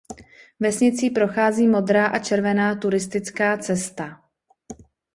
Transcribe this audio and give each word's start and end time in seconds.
Vesnicí 0.59 1.09
prochází 1.09 1.67
modrá 1.67 2.05
a 2.07 2.19
červená 2.19 2.75
turistická 2.75 3.57
cesta. 3.57 4.23